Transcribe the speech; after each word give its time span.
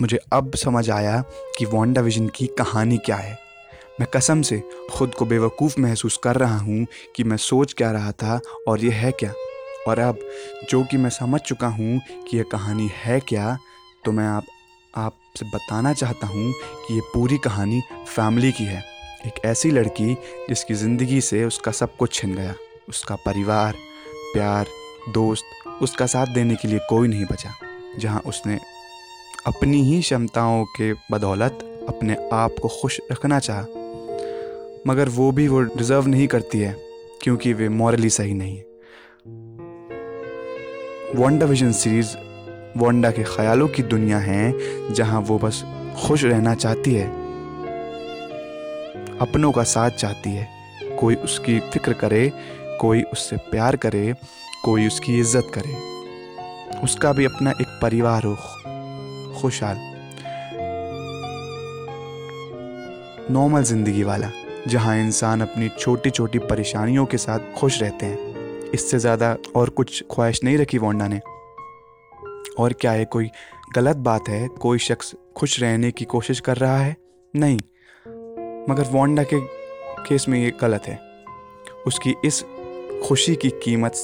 मुझे 0.00 0.18
अब 0.32 0.54
समझ 0.54 0.88
आया 0.90 1.20
कि 1.58 1.64
वांडा 1.64 2.00
विजन 2.00 2.28
की 2.28 2.46
कहानी 2.58 2.98
क्या 2.98 3.16
है। 3.16 3.38
मैं 4.00 4.06
कसम 4.14 4.42
से 4.42 4.62
खुद 4.92 5.14
को 5.14 5.24
बेवकूफ़ 5.24 5.80
महसूस 5.80 6.18
कर 6.24 6.36
रहा 6.36 6.58
हूँ 6.58 6.86
कि 7.16 7.24
मैं 7.24 7.36
सोच 7.36 7.72
क्या 7.72 7.90
रहा 7.92 8.12
था 8.12 8.40
और 8.68 8.84
यह 8.84 8.94
है 8.94 9.10
क्या। 9.12 9.32
और 9.88 9.98
अब, 9.98 10.18
जो 10.70 10.82
कि 10.84 10.96
मैं 10.96 11.10
समझ 11.10 11.40
चुका 11.40 11.68
हूँ 11.68 12.00
कि 12.28 12.36
यह 12.36 12.44
कहानी 12.52 12.90
है 12.94 13.20
क्या 13.20 13.56
तो 14.04 14.12
मैं 14.12 14.26
आप, 14.26 14.46
आपसे 14.94 15.46
बताना 15.46 15.92
चाहता 15.92 16.26
हूँ 16.26 16.52
कि 16.52 16.94
ये 16.94 17.00
पूरी 17.14 17.38
कहानी 17.38 17.80
फैमिली 18.06 18.52
की 18.52 18.64
है। 18.64 18.82
एक 19.26 19.44
ऐसी 19.44 19.70
लड़की 19.70 20.14
जिसकी 20.48 20.74
ज़िंदगी 20.74 21.20
से 21.20 21.44
उसका 21.44 21.70
सब 21.72 21.96
कुछ 21.96 22.12
छिन 22.14 22.34
गया। 22.34 22.54
उसका 22.88 23.14
परिवार, 23.16 23.74
प्यार, 24.32 24.66
दोस्त, 25.08 25.44
उसका 25.82 26.06
साथ 26.06 26.26
देने 26.26 26.54
के 26.54 26.68
लिए 26.68 26.78
कोई 26.88 27.08
नहीं 27.08 27.24
बचा, 27.24 27.52
जहाँ 27.98 28.22
उसने 28.26 28.58
अपनी 29.46 29.82
ही 29.82 30.00
क्षमताओं 30.00 30.64
के 30.64 30.92
बदौलत 30.92 31.58
अपने 31.88 32.16
आप 32.32 32.54
को 32.62 32.68
खुश 32.68 33.00
रखना 33.12 33.38
चाहा। 33.38 33.62
मगर 34.86 35.08
वो 35.08 35.32
भी 35.32 35.48
वो 35.48 35.60
डिज़र्व 35.60 36.06
नहीं 36.06 36.26
करती 36.26 36.58
है, 36.58 36.76
क्योंकि 37.22 37.52
वे 37.52 37.68
मॉरली 37.68 38.10
सही 38.10 38.34
नहीं 38.34 38.56
है। 38.56 38.64
वंडा 41.16 41.46
विजन 41.46 41.72
सीरीज़ 41.72 42.16
वंडा 42.76 43.10
के 43.10 43.22
ख्यालों 43.22 43.68
की 43.68 43.82
दुनिया 43.82 44.18
है, 44.18 44.54
जहाँ 44.94 45.20
वो 45.20 45.38
बस 45.38 45.64
खुश 46.02 46.24
रहना 46.24 46.54
चाहती 46.54 46.94
है। 46.94 47.08
अपनों 49.18 49.52
का 49.52 49.62
साथ 49.62 49.90
चाहती 49.90 50.30
है। 50.30 50.48
कोई 50.96 51.14
उसकी 51.14 51.60
फ़िक्र 51.60 51.92
करे, 51.92 52.32
कोई 52.80 53.02
उससे 53.02 53.36
प्यार 53.36 53.76
करे, 53.76 54.14
कोई 54.64 54.86
उसकी 54.86 55.18
इज़्ज़त 55.18 55.50
करे। 55.54 55.74
उसका 56.84 57.12
भी 57.12 57.24
अपना 57.24 57.50
एक 57.50 57.78
परिवार 57.82 58.22
हो। 58.22 58.36
खुशहाल। 59.42 59.76
नॉर्मल 63.30 63.62
ज़िंदगी 63.62 64.02
वाला, 64.02 64.30
जहाँ 64.68 64.96
इंसान 64.98 65.40
अपनी 65.40 65.68
छोटी 65.68 66.10
छोटी 66.10 66.38
परेशानियों 66.38 67.06
के 67.06 67.16
साथ 67.16 67.52
खुश 67.56 67.80
रहते 67.82 68.06
हैं। 68.06 68.70
इससे 68.74 68.98
ज़्यादा 68.98 69.36
और 69.56 69.70
कुछ 69.70 70.02
ख्वाहिश 70.12 70.44
नहीं 70.44 70.58
रखी 70.58 70.78
वोंडा 70.78 71.08
ने। 71.08 71.20
और 72.58 72.72
क्या 72.72 72.92
है 72.92 73.04
कोई 73.04 73.30
गलत 73.74 73.96
बात 73.96 74.28
है? 74.28 74.48
कोई 74.48 74.78
शख्स 74.78 75.14
खुश 75.36 75.60
रहने 75.60 75.90
की 75.90 76.04
कोशिश 76.04 76.40
कर 76.40 76.56
रहा 76.56 76.78
है? 76.78 76.96
नहीं। 77.34 77.58
मगर 78.70 78.88
वोंडा 78.90 79.22
के 79.22 79.40
केस 80.08 80.28
में 80.28 80.38
ये 80.42 80.52
गलत 80.60 80.86
है। 80.86 80.98
उसकी 81.86 82.14
इस 82.24 82.44
खुशी 83.04 83.34
की 83.36 83.50
कीमत 83.50 83.94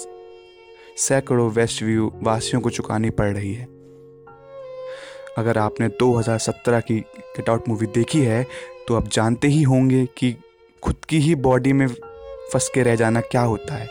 सैकड़ों 0.97 1.51
वेस्ट 1.51 1.83
व्यू 1.83 2.13
वासियों 2.23 2.61
को 2.63 2.71
चुकानी 2.71 3.11
पड़ 3.11 3.33
रही 3.33 3.55
है। 3.55 3.76
अगर 5.39 5.59
आपने 5.59 5.89
2017 6.03 6.81
की 6.81 6.99
गेट 6.99 7.49
आउट 7.49 7.69
मूवी 7.69 7.87
देखी 7.87 8.21
है 8.21 8.43
तो 8.89 8.95
आप 8.95 9.09
जानते 9.09 9.49
ही 9.49 9.63
होंगे 9.63 10.05
कि 10.19 10.35
खुद 10.83 11.05
की 11.09 11.19
ही 11.19 11.35
बॉडी 11.35 11.73
में 11.73 11.87
फंस 12.53 12.71
के 12.75 12.83
रह 12.83 12.97
जाना 12.97 13.21
क्या 13.21 13.41
होता 13.43 13.75
है। 13.75 13.89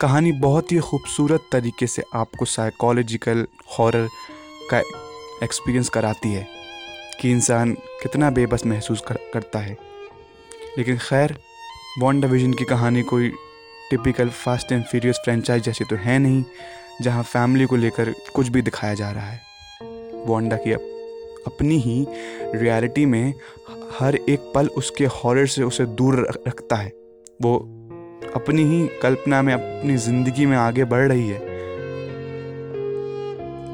कहानी 0.00 0.32
बहुत 0.32 0.72
ही 0.72 0.78
खूबसूरत 0.78 1.48
तरीके 1.52 1.86
से 1.86 2.02
आपको 2.14 2.44
साइकोलॉजिकल 2.44 3.46
हॉरर 3.78 4.08
का 4.70 4.78
एक्सपीरियंस 5.44 5.88
कराती 5.88 6.32
है 6.32 6.46
कि 7.20 7.30
इंसान 7.30 7.72
कितना 7.72 8.30
बेबस 8.30 8.66
महसूस 8.66 9.00
कर, 9.00 9.18
करता 9.34 9.58
है। 9.58 9.76
लेकिन 10.78 10.98
खैर 10.98 11.36
बॉन्ड 11.98 12.24
डिवीज़न 12.24 12.52
की 12.52 12.64
कहानी 12.64 13.02
कोई 13.02 13.28
typical 13.90 14.28
Fast 14.28 14.72
and 14.72 14.84
Furious 14.84 15.20
franchise 15.24 15.62
जैसी 15.62 15.84
तो 15.84 15.96
है 15.96 16.18
नहीं 16.18 16.44
जहाँ 17.02 17.22
फैमिली 17.22 17.66
को 17.66 17.76
लेकर 17.76 18.14
कुछ 18.34 18.48
भी 18.48 18.62
दिखाया 18.62 18.94
जा 18.94 19.10
रहा 19.10 19.26
है। 19.26 19.49
वोंडा 20.26 20.56
की 20.56 20.72
अप, 20.72 20.80
अपनी 21.46 21.78
ही 21.78 22.06
रियलिटी 22.54 23.06
में 23.06 23.34
हर 24.00 24.16
एक 24.16 24.52
पल 24.54 24.66
उसके 24.66 25.06
हॉरर 25.06 25.46
से 25.46 25.62
उसे 25.62 25.86
दूर 25.86 26.16
रखता 26.48 26.76
है। 26.76 26.92
वो 27.42 27.56
अपनी 28.36 28.62
ही 28.62 28.86
कल्पना 29.02 29.42
में 29.42 29.52
अपनी 29.54 29.96
ज़िंदगी 29.96 30.46
में 30.46 30.56
आगे 30.56 30.84
बढ़ 30.84 31.08
रही 31.08 31.28
है। 31.28 31.38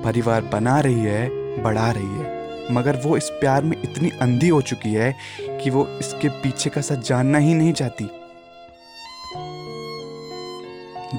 परिवार 0.03 0.43
बना 0.43 0.81
रही 0.81 1.01
है 1.01 1.29
बढ़ा 1.62 1.91
रही 1.91 2.06
है। 2.06 2.35
मगर 2.73 2.97
वो 2.97 3.17
इस 3.17 3.29
प्यार 3.31 3.65
में 3.65 3.77
इतनी 3.85 4.11
अंधी 4.11 4.49
हो 4.49 4.61
चुकी 4.62 4.93
है 4.93 5.15
कि 5.62 5.71
वो 5.71 5.87
इसके 6.01 6.29
पीछे 6.29 6.71
का 6.71 6.81
सच 6.81 7.09
जानना 7.09 7.39
ही 7.39 7.55
नहीं 7.55 7.73
चाहती। 7.73 8.05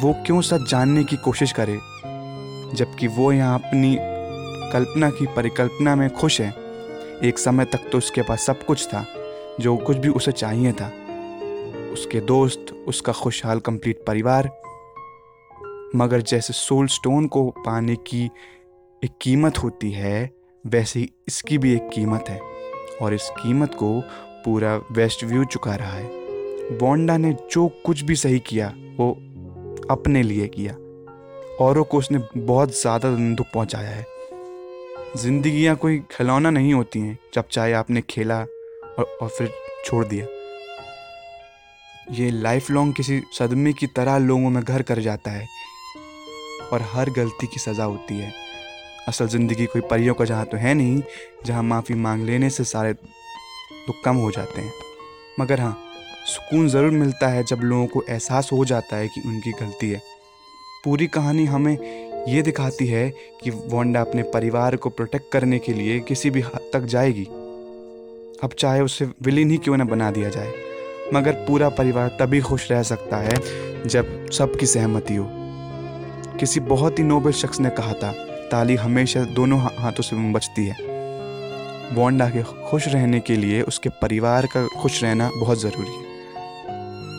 वो 0.02 0.14
क्यों 0.26 0.42
सच 0.42 0.70
जानने 0.70 1.04
की 1.04 1.16
कोशिश 1.16 1.52
करे 1.52 1.78
जबकि 2.78 3.08
वो 3.08 3.32
यहाँ 3.32 3.60
अपनी 3.60 3.98
कल्पना 4.74 5.10
की 5.10 5.26
परिकल्पना 5.26 5.96
में 5.96 6.10
खुश 6.10 6.42
है। 6.42 6.50
एक 7.24 7.40
समय 7.40 7.66
तक 7.66 7.90
तो 7.92 7.98
उसके 7.98 8.22
पास 8.22 8.46
सब 8.46 8.66
कुछ 8.66 8.88
था, 8.88 9.06
जो 9.60 9.76
कुछ 9.78 9.98
भी 9.98 10.10
उसे 10.10 10.32
चाहिए 10.32 10.72
था। 10.72 10.92
उसके 11.94 12.20
दोस्त, 12.20 12.74
उसका 12.88 13.14
खुशहाल 13.14 13.60
कंप्लीट 13.60 14.04
परिवार, 14.08 14.50
मगर 15.96 16.22
जैसे 16.22 16.54
सोल 16.54 16.88
स्टोन 16.88 17.28
को 17.28 17.50
पाने 17.66 17.96
की 17.96 18.26
एक 19.04 19.12
कीमत 19.22 19.58
होती 19.58 19.92
है, 19.92 20.32
वैसे 20.66 21.00
ही 21.00 21.10
इसकी 21.28 21.58
भी 21.58 21.74
एक 21.74 21.90
कीमत 21.94 22.30
है। 22.30 22.40
और 23.02 23.14
इस 23.14 23.30
कीमत 23.30 23.74
को 23.74 24.00
पूरा 24.46 24.76
वेस्ट 24.92 25.24
व्यू 25.24 25.44
चुका 25.46 25.76
रहा 25.76 25.94
है। 25.94 26.78
बोंडा 26.78 27.18
ने 27.18 27.36
जो 27.52 27.68
कुछ 27.86 28.02
भी 28.02 28.16
सही 28.16 28.40
किया, 28.40 28.68
वो 29.00 29.12
अपने 29.90 30.24
लिए 30.24 30.48
किया। 30.48 30.74
औरों 31.66 31.84
को 31.84 31.98
उसने 31.98 32.20
बहुत 32.38 32.82
ज़्यादा 32.82 33.16
दुख 33.36 33.48
पहुँचाया 33.54 33.90
है। 33.90 34.17
जिंदगियाँ 35.16 35.76
कोई 35.76 36.00
खिलौना 36.12 36.50
नहीं 36.50 36.74
होती 36.74 37.00
हैं 37.00 37.18
जब 37.34 37.48
चाहे 37.52 37.74
आपने 37.74 38.02
खेला 38.02 38.40
और, 38.40 39.04
और 39.22 39.30
फिर 39.30 39.52
छोड़ 39.86 40.06
दिया। 40.06 40.26
ये 42.12 42.30
लाइफ 42.32 42.70
लॉन्ग 42.72 42.94
किसी 42.96 43.22
सदमे 43.34 43.74
की 43.74 43.88
तरह 43.88 44.18
लोगों 44.18 44.50
में 44.50 44.64
घर 44.64 44.82
कर 44.82 45.00
जाता 45.00 45.32
है 45.32 45.46
और 46.74 46.82
हर 46.92 47.10
गलती 47.10 47.48
की 47.48 47.60
सज़ा 47.60 47.84
होती 47.84 48.20
है। 48.20 48.32
असल 49.08 49.28
ज़िंदगी 49.28 49.66
कोई 49.66 49.82
परियों 49.82 50.14
का 50.14 50.26
जहाँ 50.26 50.46
तो 50.46 50.58
है 50.58 50.74
नहीं 50.74 51.02
जहाँ 51.46 51.64
माफ़ी 51.64 51.96
मांग 51.96 52.26
लेने 52.26 52.50
से 52.50 52.64
सारे 52.64 52.94
दुख 52.94 54.04
कम 54.06 54.16
हो 54.16 54.32
जाते 54.32 54.62
हैं। 54.62 54.72
मगर 55.40 55.60
हाँ 55.60 55.78
सुकून 56.28 56.68
ज़रूर 56.70 56.92
मिलता 56.92 57.28
है 57.28 57.44
जब 57.44 57.60
लोगों 57.64 57.88
को 57.88 58.04
एहसास 58.10 58.50
हो 58.54 58.64
जाता 58.66 58.98
है 58.98 59.08
कि 59.08 59.22
उनकी 59.26 59.52
गलती 59.62 59.90
है। 59.90 60.02
पूरी 60.84 61.08
कहानी 61.08 61.46
हमें 61.46 61.78
ये 62.28 62.42
दिखाती 62.42 62.88
है 62.88 63.14
कि 63.44 63.50
वोंडा 63.50 64.02
अपने 64.02 64.24
परिवार 64.24 64.76
को 64.76 64.90
प्रोटेक्ट 64.90 65.26
करने 65.32 65.60
के 65.60 65.74
लिए 65.74 66.00
किसी 66.00 66.30
भी 66.30 66.42
हद 66.42 66.70
तक 66.74 66.80
जाएगी। 66.80 67.24
अब 68.44 68.50
चाहे 68.60 68.82
उसे 68.82 69.06
विलीन 69.06 69.52
ही 69.52 69.58
क्यों 69.58 69.78
ना 69.78 69.84
बना 69.84 70.12
दिया 70.12 70.30
जाए, 70.30 70.54
मगर 71.14 71.32
पूरा 71.32 71.70
परिवार 71.70 72.08
तभी 72.08 72.42
खुश 72.42 72.72
रह 72.72 72.84
सकता 72.84 73.18
है 73.18 73.36
जब 73.88 74.30
सबकी 74.30 74.66
सहमति 74.66 75.16
हो। 75.16 75.28
किसी 76.38 76.60
बहुत 76.60 77.00
ही 77.00 77.04
नोबल 77.04 77.32
शख्स 77.32 77.60
ने 77.60 77.70
कहा 77.70 77.94
था, 77.94 78.12
ताली 78.52 78.76
हमेशा 78.76 79.24
दोनों 79.24 79.60
हाथों 79.60 80.04
से 80.04 80.34
बचती 80.34 80.66
है। 80.66 80.76
वोंडा 81.94 82.30
के 82.30 82.44
खुश 82.44 82.88
रहने 82.88 83.20
के 83.20 83.36
लिए 83.36 83.62
उसके 83.62 83.90
परिवार 83.90 84.46
का 84.46 84.68
खुश 84.68 85.04
रहना 85.04 85.32
बहुत 85.38 85.62
ज़रूरी 85.62 85.90
है। 85.90 86.08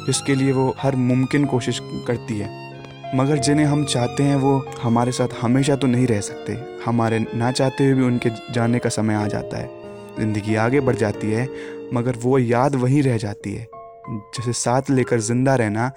जिसके 0.07 0.35
लिए 0.35 0.53
वो 0.53 0.75
हर 0.79 0.97
मुमकिन 0.97 1.45
कोशिश 1.45 1.81
करती 1.83 2.39
है। 2.39 2.68
मगर 3.15 3.39
जिन्हें 3.39 3.67
हम 3.67 3.85
चाहते 3.85 4.23
हैं 4.23 4.37
वो 4.37 4.59
हमारे 4.81 5.13
साथ 5.13 5.29
हमेशा 5.41 5.77
तो 5.77 5.87
नहीं 5.87 6.07
रह 6.07 6.21
सकते। 6.21 6.53
हमारे 6.85 7.19
ना 7.35 7.51
चाहते 7.53 7.85
हुए 7.85 7.95
भी 7.95 8.03
उनके 8.03 8.31
जाने 8.53 8.79
का 8.79 8.89
समय 8.89 9.15
आ 9.15 9.27
जाता 9.27 9.57
है। 9.57 9.71
ज़िंदगी 10.19 10.55
आगे 10.55 10.81
बढ़ 10.81 10.97
जाती 10.97 11.31
है, 11.31 11.49
मगर 11.95 12.17
वो 12.17 12.39
याद 12.39 12.75
वहीं 12.75 13.03
रह 13.03 13.17
जाती 13.17 13.53
है। 13.55 13.67
जैसे 14.11 14.53
साथ 14.53 14.91
लेकर 14.91 15.21
ज़िंदा 15.21 15.55
रहना 15.55 15.91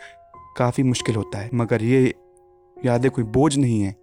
काफ़ी 0.58 0.84
मुश्किल 0.84 1.16
होता 1.16 1.40
है, 1.40 1.50
मगर 1.54 1.84
ये 1.84 2.14
यादें 2.78 3.10
कोई 3.12 3.24
बोझ 3.26 3.56
नहीं 3.58 3.82
है। 3.82 3.96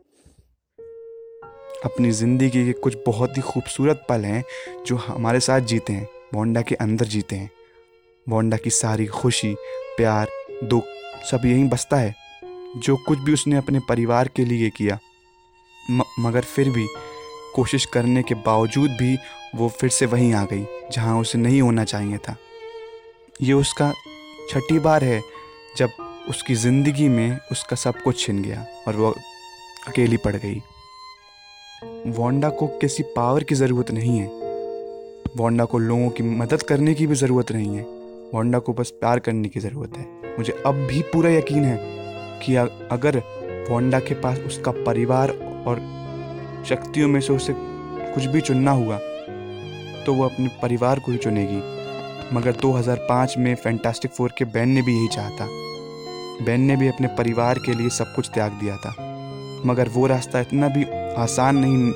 अपनी 1.84 2.10
ज़िंदगी 2.12 2.64
के 2.66 2.72
कुछ 2.74 2.96
बहुत 3.06 3.36
ही 3.36 3.42
खूबसूरत 3.42 4.06
पल 4.08 4.24
हैं 4.24 4.44
जो 4.86 4.96
हमारे 4.98 5.40
साथ 5.40 5.60
जीते 5.62 5.92
हैं। 5.92 6.08
बोंडा 6.34 6.62
के 6.62 6.74
अंदर 6.76 7.06
जीते 7.06 7.36
हैं। 7.36 7.50
बोंडा 8.26 8.56
की 8.56 8.70
सारी 8.70 9.06
खुशी, 9.06 9.54
प्यार, 9.96 10.28
दुख, 10.64 10.84
सब 11.30 11.44
यहीं 11.44 11.68
बसता 11.68 11.96
है। 11.96 12.14
जो 12.76 12.96
कुछ 12.96 13.18
भी 13.18 13.32
उसने 13.32 13.56
अपने 13.56 13.80
परिवार 13.80 14.28
के 14.28 14.44
लिए 14.44 14.70
किया 14.70 14.98
म, 15.90 16.02
मगर 16.20 16.42
फिर 16.44 16.70
भी 16.70 16.86
कोशिश 17.54 17.84
करने 17.84 18.22
के 18.22 18.34
बावजूद 18.34 18.90
भी 18.90 19.16
वो 19.56 19.68
फिर 19.70 19.90
से 19.90 20.06
वहीं 20.06 20.32
आ 20.34 20.44
गई 20.44 20.64
जहाँ 20.92 21.20
उसे 21.20 21.38
नहीं 21.38 21.60
होना 21.62 21.84
चाहिए 21.84 22.18
था। 22.18 22.36
ये 23.42 23.52
उसका 23.52 23.92
छठी 24.50 24.78
बार 24.78 25.04
है 25.04 25.20
जब 25.76 25.90
उसकी 26.28 26.54
ज़िंदगी 26.54 27.08
में 27.08 27.38
उसका 27.52 27.76
सब 27.76 28.02
कुछ 28.02 28.24
छिन 28.26 28.42
गया 28.42 28.66
और 28.88 28.96
वो 28.96 29.14
अकेली 29.88 30.16
पड़ 30.16 30.36
गई। 30.36 30.62
वोंडा 32.06 32.48
को 32.48 32.66
किसी 32.66 33.02
पावर 33.16 33.44
की 33.44 33.54
ज़रूरत 33.54 33.90
नहीं 33.90 34.18
है। 34.18 34.26
वोंडा 35.36 35.64
को 35.64 35.78
लोगों 35.78 36.08
की 36.10 36.22
मदद 36.22 36.62
करने 36.62 36.94
की 36.94 37.06
भी 37.06 37.14
ज़रूरत 37.14 37.52
नहीं 37.52 37.76
है। 37.76 37.82
वोंडा 38.34 38.58
को 38.58 38.72
बस 38.72 38.90
प्यार 38.90 39.18
करने 39.18 39.48
की 39.48 39.60
ज़रूरत 39.60 39.96
है। 39.98 40.36
मुझे 40.38 40.62
अब 40.66 40.74
भी 40.88 41.02
पूरा 41.02 41.30
यकीन 41.30 41.64
है 41.64 41.97
कि 42.38 42.54
अगर 42.56 43.16
वोंडा 43.70 43.98
के 44.00 44.14
पास 44.14 44.38
उसका 44.38 44.70
परिवार 44.84 45.30
और 45.66 45.80
शक्तियों 46.68 47.08
में 47.08 47.20
से 47.20 47.32
उसे 47.32 47.54
कुछ 47.56 48.24
भी 48.24 48.40
चुनना 48.40 48.70
हुआ 48.72 48.98
तो 50.06 50.14
वो 50.14 50.24
अपने 50.24 50.48
परिवार 50.62 50.98
को 50.98 51.12
ही 51.12 51.18
चुनेगी। 51.18 51.56
मगर 52.32 52.52
2005 52.54 53.34
में 53.38 53.54
फैंटास्टिक 53.54 54.10
फोर 54.10 54.32
के 54.38 54.44
बैन 54.46 54.68
ने 54.68 54.82
भी 54.82 54.94
यही 54.94 55.08
चाहा 55.08 55.30
था। 55.30 55.46
बैन 56.44 56.60
ने 56.60 56.76
भी 56.76 56.88
अपने 56.88 57.08
परिवार 57.08 57.58
के 57.58 57.74
लिए 57.74 57.88
सब 57.88 58.14
कुछ 58.14 58.30
त्याग 58.34 58.52
दिया 58.52 58.76
था। 58.76 58.94
मगर 59.66 59.88
वो 59.88 60.06
रास्ता 60.06 60.40
इतना 60.40 60.68
भी 60.68 60.84
आसान 61.18 61.56
नहीं 61.56 61.92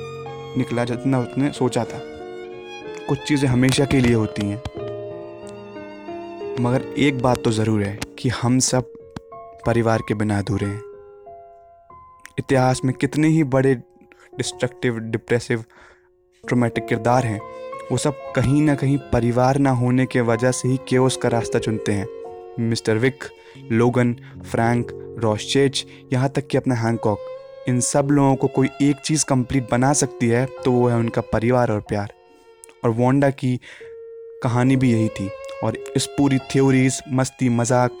निकला 0.57 0.85
जितना 0.85 1.19
उसने 1.19 1.51
सोचा 1.51 1.83
था। 1.83 1.99
कुछ 3.07 3.23
चीज़ें 3.27 3.47
हमेशा 3.49 3.85
के 3.85 3.99
लिए 3.99 4.13
होती 4.13 4.47
हैं। 4.47 4.61
मगर 6.61 6.81
एक 6.97 7.21
बात 7.21 7.43
तो 7.43 7.51
ज़रूर 7.51 7.83
है 7.83 7.97
कि 8.19 8.29
हम 8.31 8.59
सब 8.61 8.91
परिवार 9.65 10.01
के 10.07 10.13
बिना 10.13 10.37
अधूरे 10.39 10.65
हैं। 10.65 10.81
इतिहास 12.39 12.81
में 12.85 12.93
कितने 12.95 13.27
ही 13.27 13.43
बड़े 13.45 13.73
डिस्ट्रक्टिव 14.37 14.99
डिप्रेसिव 14.99 15.63
ट्रोमेटिक 16.43 16.85
किरदार 16.85 17.25
हैं, 17.25 17.39
वो 17.91 17.97
सब 17.97 18.31
कहीं 18.35 18.61
ना 18.61 18.75
कहीं 18.75 18.97
परिवार 19.13 19.57
ना 19.57 19.71
होने 19.73 20.05
के 20.05 20.21
वजह 20.23 20.51
से 20.51 20.67
ही 20.69 20.79
केओस 20.89 21.17
का 21.17 21.29
रास्ता 21.29 21.59
चुनते 21.59 21.91
हैं। 21.91 22.07
Mister 22.59 22.97
Vic, 22.97 23.23
Logan, 23.71 24.13
Frank, 24.43 24.91
Rorschach, 25.19 25.85
यहाँ 26.13 26.29
तक 26.29 26.47
कि 26.47 26.57
अपना 26.57 26.75
हैंकॉक 26.77 27.29
इन 27.67 27.79
सब 27.81 28.07
लोगों 28.11 28.35
को 28.35 28.47
कोई 28.49 28.69
एक 28.81 28.97
चीज़ 28.97 29.25
कंप्लीट 29.25 29.69
बना 29.71 29.91
सकती 29.95 30.27
है 30.27 30.45
तो 30.65 30.71
वो 30.71 30.87
है 30.87 30.95
उनका 30.95 31.21
परिवार 31.23 31.71
और 31.71 31.79
प्यार। 31.81 32.13
और 32.83 32.89
वोंडा 32.91 33.29
की 33.31 33.59
कहानी 34.43 34.75
भी 34.75 34.91
यही 34.91 35.07
थी, 35.09 35.29
और 35.63 35.77
इस 35.95 36.05
पूरी 36.17 36.37
थ्योरीज 36.51 37.01
मस्ती, 37.09 37.49
मज़ाक 37.49 37.91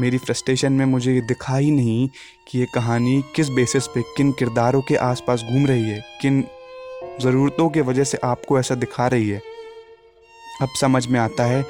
मेरी 0.00 0.18
फ्रस्ट्रेशन 0.18 0.72
में 0.72 0.84
मुझे 0.84 1.14
ये 1.14 1.20
दिखा 1.20 1.56
ही 1.56 1.70
नहीं 1.70 2.08
कि 2.48 2.58
ये 2.58 2.66
कहानी 2.74 3.22
किस 3.36 3.48
बेसिस 3.48 3.86
पे, 3.86 4.02
किन 4.16 4.32
किरदारों 4.32 4.80
के 4.82 4.96
आसपास 4.96 5.42
घूम 5.42 5.66
रही 5.66 5.82
है, 5.82 6.00
किन 6.22 6.44
ज़रूरतों 7.20 7.68
के 7.68 7.80
वजह 7.80 8.04
से 8.04 8.18
आपको 8.24 8.58
ऐसा 8.58 8.74
दिखा 8.74 9.06
रही 9.06 9.28
है। 9.28 9.40
अब 10.62 10.68
समझ 10.80 11.06
में 11.06 11.18
आता 11.20 11.44
है 11.44 11.64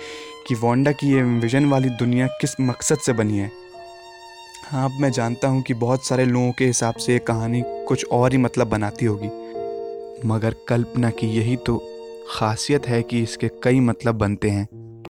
कि 0.47 0.55
वोंडा 0.55 0.93
की 0.93 1.13
ये 1.13 1.23
विजन 1.23 1.65
वाली 1.65 1.89
दुनिया 1.89 2.27
किस 2.41 2.61
मकसद 2.61 2.99
से 2.99 3.13
बनी 3.13 3.39
है। 3.39 3.51
हाँ 4.65 4.85
अब 4.85 5.01
मैं 5.01 5.11
जानता 5.13 5.49
हूँ 5.49 5.63
कि 5.63 5.75
बहुत 5.75 6.07
सारे 6.07 6.25
लोगों 6.25 6.53
के 6.53 6.67
हिसाब 6.67 6.95
से 6.95 7.13
ये 7.13 7.19
कहानी 7.19 7.63
कुछ 7.89 8.05
और 8.05 8.33
ही 8.33 8.39
मतलब 8.39 8.69
बनाती 8.69 9.07
होगी। 9.07 9.29
मगर 10.29 10.55
कल्पना 10.69 11.11
की 11.11 11.27
यही 11.27 11.57
तो 11.57 11.77
खासियत 12.31 12.87
है 12.87 13.03
कि 13.03 13.23
इसके 13.23 13.49
कई 13.63 13.81
मतलब 13.81 14.15
बनते 14.15 14.51
हैं। 14.51 14.69